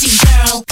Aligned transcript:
Sexy 0.00 0.24
girl. 0.24 0.69